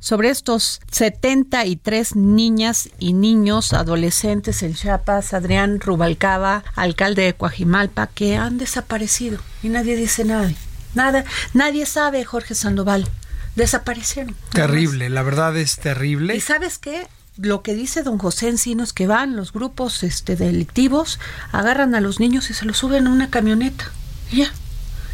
[0.00, 8.36] sobre estos 73 niñas y niños adolescentes en Chiapas, Adrián Rubalcaba, alcalde de Coajimalpa, que
[8.36, 10.50] han desaparecido y nadie dice nada.
[10.94, 13.06] Nada, nadie sabe, Jorge Sandoval.
[13.54, 14.34] Desaparecieron.
[14.52, 16.34] Terrible, la verdad es terrible.
[16.34, 17.06] ¿Y sabes qué?
[17.36, 21.18] Lo que dice don José Encinos, que van los grupos este, delictivos,
[21.52, 23.90] agarran a los niños y se los suben a una camioneta.
[24.32, 24.52] Ya,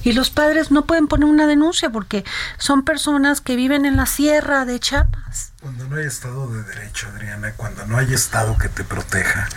[0.06, 2.24] y los padres no pueden poner una denuncia porque
[2.58, 5.52] son personas que viven en la sierra de Chiapas.
[5.60, 9.48] Cuando no hay Estado de Derecho, Adriana, cuando no hay Estado que te proteja,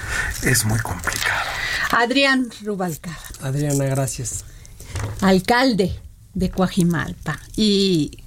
[0.41, 1.47] es muy complicado.
[1.91, 3.15] Adrián Rubalcaba.
[3.43, 4.43] Adriana, gracias.
[5.21, 5.99] Alcalde
[6.33, 8.23] de Coajimalpa y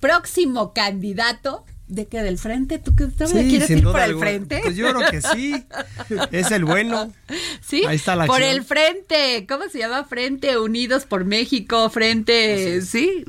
[0.00, 2.22] próximo candidato ¿De qué?
[2.22, 2.78] ¿Del frente?
[2.78, 4.60] ¿Tú que quieres ir por el frente?
[4.62, 5.54] Pues yo creo que sí.
[6.32, 7.12] Es el bueno.
[7.60, 7.84] Sí.
[7.86, 9.44] Ahí está la Por el frente.
[9.48, 10.04] ¿Cómo se llama?
[10.04, 12.80] Frente Unidos por México, Frente.
[12.82, 13.24] ¿Sí?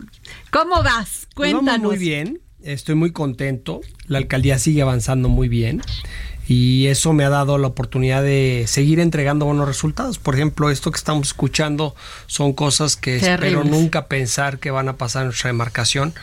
[0.51, 1.27] ¿Cómo vas?
[1.35, 1.91] Pues Cuéntanos.
[1.91, 2.39] muy bien.
[2.63, 3.81] Estoy muy contento.
[4.07, 5.81] La alcaldía sigue avanzando muy bien
[6.47, 10.19] y eso me ha dado la oportunidad de seguir entregando buenos resultados.
[10.19, 11.95] Por ejemplo, esto que estamos escuchando
[12.27, 16.13] son cosas que espero nunca pensar que van a pasar en nuestra demarcación.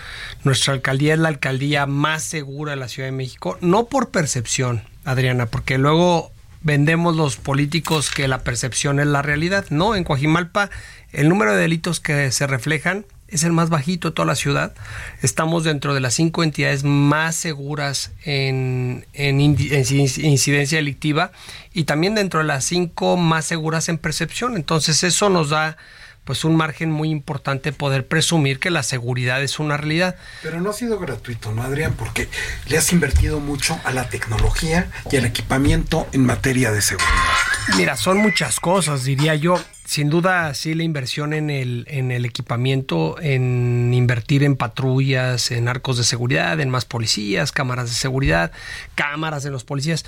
[0.44, 4.82] Nuestra alcaldía es la alcaldía más segura de la Ciudad de México, no por percepción,
[5.04, 6.30] Adriana, porque luego
[6.62, 9.66] vendemos los políticos que la percepción es la realidad.
[9.70, 10.70] No, en Coajimalpa
[11.12, 14.74] el número de delitos que se reflejan es el más bajito de toda la ciudad.
[15.22, 21.32] Estamos dentro de las cinco entidades más seguras en, incidencia delictiva
[21.72, 24.56] y también dentro de las cinco más seguras en percepción.
[24.56, 25.78] Entonces eso nos da
[26.24, 30.14] pues un margen muy importante poder presumir que la seguridad es una realidad.
[30.42, 31.94] Pero no ha sido gratuito, ¿no, Adrián?
[31.98, 32.28] Porque
[32.68, 37.51] le has invertido mucho a la tecnología y al equipamiento en materia de seguridad.
[37.76, 39.58] Mira, son muchas cosas, diría yo.
[39.84, 45.68] Sin duda, sí, la inversión en el, en el equipamiento, en invertir en patrullas, en
[45.68, 48.52] arcos de seguridad, en más policías, cámaras de seguridad,
[48.94, 50.04] cámaras de los policías.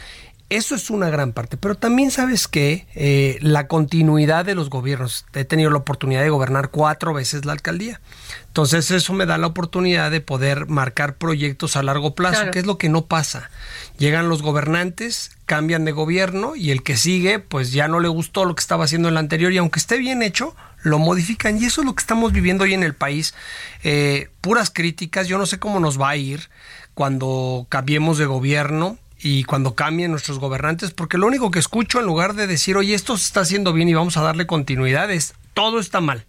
[0.54, 5.26] Eso es una gran parte, pero también sabes que eh, la continuidad de los gobiernos,
[5.34, 8.00] he tenido la oportunidad de gobernar cuatro veces la alcaldía,
[8.46, 12.66] entonces eso me da la oportunidad de poder marcar proyectos a largo plazo, que es
[12.66, 13.50] lo que no pasa.
[13.98, 18.44] Llegan los gobernantes, cambian de gobierno y el que sigue pues ya no le gustó
[18.44, 21.60] lo que estaba haciendo el anterior y aunque esté bien hecho, lo modifican.
[21.60, 23.34] Y eso es lo que estamos viviendo hoy en el país.
[23.82, 26.48] Eh, puras críticas, yo no sé cómo nos va a ir
[26.94, 32.04] cuando cambiemos de gobierno y cuando cambien nuestros gobernantes, porque lo único que escucho en
[32.04, 35.32] lugar de decir, oye, esto se está haciendo bien y vamos a darle continuidad, es
[35.54, 36.26] todo está mal.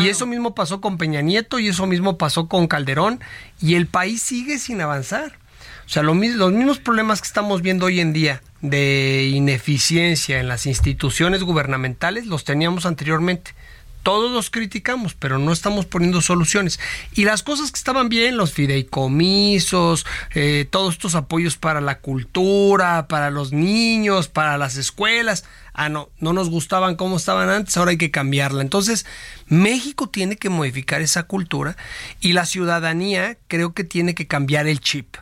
[0.00, 3.20] Y eso mismo pasó con Peña Nieto y eso mismo pasó con Calderón
[3.60, 5.38] y el país sigue sin avanzar.
[5.86, 10.66] O sea, los mismos problemas que estamos viendo hoy en día de ineficiencia en las
[10.66, 13.54] instituciones gubernamentales los teníamos anteriormente
[14.06, 16.78] todos los criticamos, pero no estamos poniendo soluciones.
[17.14, 23.08] Y las cosas que estaban bien, los fideicomisos, eh, todos estos apoyos para la cultura,
[23.08, 27.90] para los niños, para las escuelas, ah, no, no nos gustaban como estaban antes, ahora
[27.90, 28.62] hay que cambiarla.
[28.62, 29.06] Entonces,
[29.48, 31.76] México tiene que modificar esa cultura
[32.20, 35.16] y la ciudadanía creo que tiene que cambiar el chip.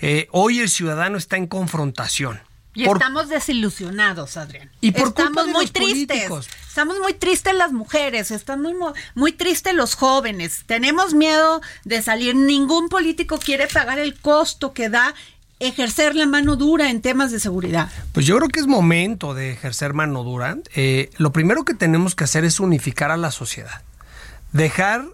[0.00, 2.38] Eh, hoy el ciudadano está en confrontación
[2.74, 4.70] y estamos desilusionados, Adrián.
[4.80, 6.30] Y por estamos muy tristes.
[6.68, 8.74] Estamos muy tristes las mujeres, están muy,
[9.14, 10.62] muy tristes los jóvenes.
[10.66, 12.36] Tenemos miedo de salir.
[12.36, 15.14] Ningún político quiere pagar el costo que da
[15.58, 17.90] ejercer la mano dura en temas de seguridad?
[18.12, 20.56] Pues yo creo que es momento de ejercer mano dura.
[20.74, 23.82] Eh, lo primero que tenemos que hacer es unificar a la sociedad.
[24.52, 25.04] Dejar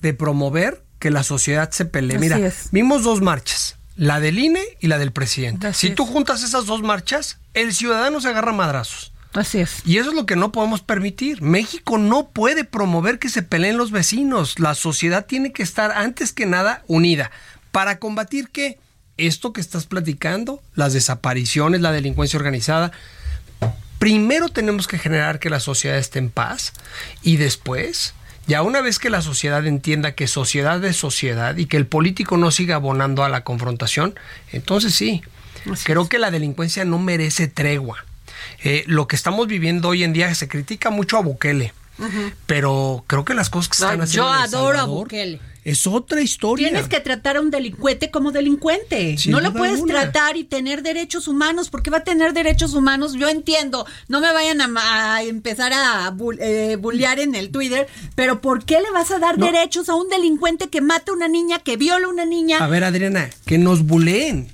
[0.00, 2.18] de promover que la sociedad se pelee.
[2.18, 2.38] Mira,
[2.70, 5.72] vimos dos marchas la del INE y la del presidente.
[5.74, 9.12] si tú juntas esas dos marchas, el ciudadano se agarra madrazos.
[9.32, 9.82] Así es.
[9.84, 11.40] Y eso es lo que no podemos permitir.
[11.40, 14.58] México no puede promover que se peleen los vecinos.
[14.58, 17.30] La sociedad tiene que estar antes que nada unida.
[17.70, 18.78] ¿Para combatir qué?
[19.16, 22.90] Esto que estás platicando, las desapariciones, la delincuencia organizada.
[23.98, 26.72] Primero tenemos que generar que la sociedad esté en paz
[27.22, 28.14] y después
[28.50, 32.36] ya una vez que la sociedad entienda que sociedad es sociedad y que el político
[32.36, 34.16] no siga abonando a la confrontación,
[34.50, 35.22] entonces sí,
[35.84, 38.04] creo que la delincuencia no merece tregua.
[38.64, 41.72] Eh, lo que estamos viviendo hoy en día se critica mucho a Bukele.
[42.46, 44.28] Pero creo que las cosas que están haciendo.
[44.28, 45.40] Yo adoro a Bukele.
[45.64, 46.68] Es otra historia.
[46.68, 49.16] Tienes que tratar a un delincuente como delincuente.
[49.28, 53.14] no lo puedes tratar y tener derechos humanos, porque va a tener derechos humanos.
[53.14, 58.64] Yo entiendo, no me vayan a, empezar a eh, bullear en el Twitter, pero ¿por
[58.64, 61.76] qué le vas a dar derechos a un delincuente que mata a una niña, que
[61.76, 62.58] viola a una niña?
[62.58, 64.48] A ver, Adriana, que nos buleen.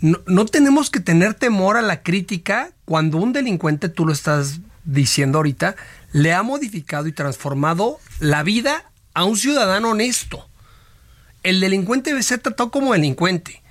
[0.00, 4.60] No, no tenemos que tener temor a la crítica cuando un delincuente, tú lo estás
[4.84, 5.76] diciendo ahorita,
[6.12, 10.48] le ha modificado y transformado la vida a un ciudadano honesto.
[11.42, 13.62] El delincuente debe ser tratado como delincuente.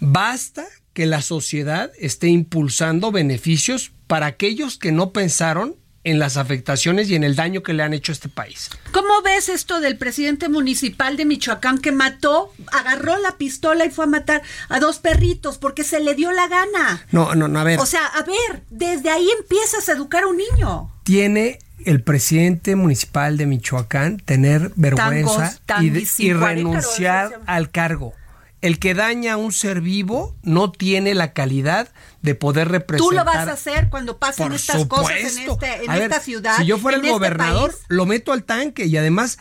[0.00, 7.08] Basta que la sociedad esté impulsando beneficios para aquellos que no pensaron en las afectaciones
[7.08, 8.70] y en el daño que le han hecho a este país.
[8.92, 14.04] ¿Cómo ves esto del presidente municipal de Michoacán que mató, agarró la pistola y fue
[14.04, 17.06] a matar a dos perritos porque se le dio la gana?
[17.10, 17.80] No, no, no, a ver.
[17.80, 20.90] O sea, a ver, desde ahí empiezas a educar a un niño.
[21.04, 28.14] Tiene el presidente municipal de Michoacán tener vergüenza y, renunciar al cargo.
[28.60, 31.88] El que daña a un ser vivo no tiene la calidad
[32.22, 33.10] de poder representar.
[33.10, 36.56] Tú lo vas a hacer cuando pasen estas cosas en, este, esta ciudad.
[36.56, 39.38] Si yo fuera el este gobernador, lo meto al tanque y además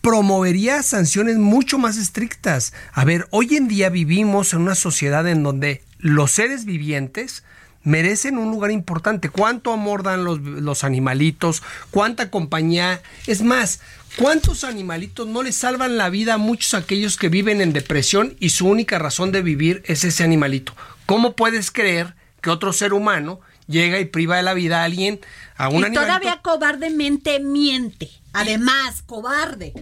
[0.00, 2.74] promovería sanciones mucho más estrictas.
[2.92, 7.44] A ver, hoy en día vivimos en una sociedad en donde los seres vivientes
[7.82, 9.28] merecen un lugar importante.
[9.28, 11.62] ¿Cuánto amor dan los, los animalitos?
[11.90, 13.02] ¿Cuánta compañía?
[13.26, 13.80] Es más,
[14.16, 18.50] ¿Cuántos animalitos no les salvan la vida a muchos aquellos que viven en depresión y
[18.50, 20.74] su única razón de vivir es ese animalito?
[21.06, 25.20] ¿Cómo puedes creer que otro ser humano llega y priva de la vida a alguien,
[25.56, 28.10] a un y todavía cobardemente miente.
[28.32, 29.72] Además, cobarde.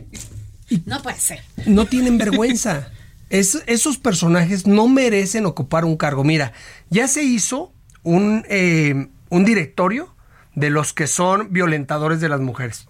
[0.84, 1.42] no puede ser.
[1.64, 2.90] No tienen vergüenza.
[3.30, 6.24] esos personajes no merecen ocupar un cargo.
[6.24, 6.52] Mira,
[6.90, 7.72] ya se hizo
[8.06, 10.14] un, eh, un directorio
[10.54, 12.86] de los que son violentadores de las mujeres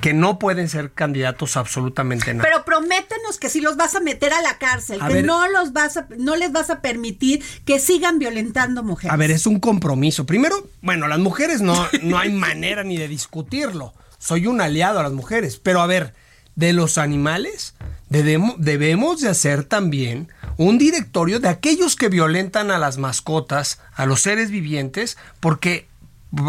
[0.00, 2.48] que no pueden ser candidatos absolutamente nada.
[2.48, 5.96] Pero prométenos que si los vas a meter a la cárcel, que no los vas
[5.96, 9.12] a, no les vas a permitir que sigan violentando mujeres.
[9.12, 10.26] A ver, es un compromiso.
[10.26, 13.94] Primero, bueno, las mujeres no, no hay manera ni de discutirlo.
[14.18, 15.58] Soy un aliado a las mujeres.
[15.62, 16.12] Pero a ver,
[16.56, 17.74] de los animales,
[18.08, 24.06] debemos, debemos de hacer también un directorio de aquellos que violentan a las mascotas, a
[24.06, 25.86] los seres vivientes, porque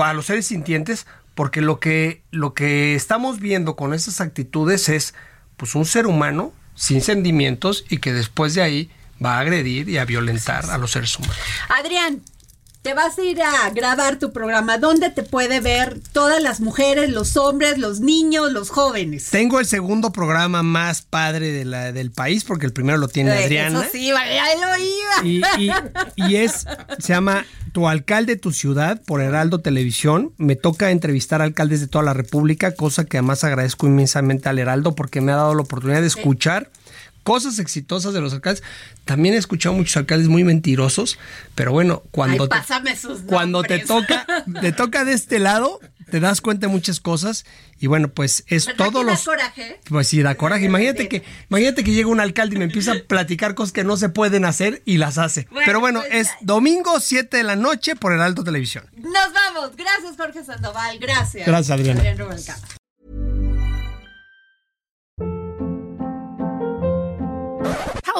[0.03, 5.13] a los seres sintientes, porque lo que, lo que estamos viendo con esas actitudes es
[5.57, 8.91] pues un ser humano sin sentimientos y que después de ahí
[9.23, 11.37] va a agredir y a violentar a los seres humanos.
[11.69, 12.21] Adrián,
[12.85, 14.77] te vas a ir a grabar tu programa.
[14.77, 19.31] ¿Dónde te puede ver todas las mujeres, los hombres, los niños, los jóvenes?
[19.31, 23.31] Tengo el segundo programa más padre de la, del país porque el primero lo tiene
[23.31, 23.81] eh, Adriana.
[23.81, 25.57] Eso sí, ya lo iba.
[25.57, 25.71] Y,
[26.15, 26.67] y es,
[26.99, 30.33] se llama Tu alcalde, tu ciudad por Heraldo Televisión.
[30.37, 34.59] Me toca entrevistar a alcaldes de toda la República, cosa que además agradezco inmensamente al
[34.59, 36.69] Heraldo porque me ha dado la oportunidad de escuchar
[37.25, 38.63] cosas exitosas de los alcaldes.
[39.03, 41.17] También he escuchado muchos alcaldes muy mentirosos,
[41.55, 42.55] pero bueno, cuando, te,
[43.25, 44.27] cuando te toca,
[44.61, 45.79] te toca de este lado,
[46.11, 47.43] te das cuenta de muchas cosas
[47.79, 49.81] y bueno, pues es todo los coraje?
[49.89, 50.65] Pues sí, da coraje.
[50.65, 53.97] Imagínate que imagínate que llega un alcalde y me empieza a platicar cosas que no
[53.97, 55.47] se pueden hacer y las hace.
[55.65, 58.85] pero bueno, pues es domingo 7 de la noche por el Alto Televisión.
[58.97, 59.75] Nos vamos.
[59.75, 60.99] Gracias Jorge Sandoval.
[60.99, 61.47] Gracias.
[61.47, 62.03] Gracias Adriana.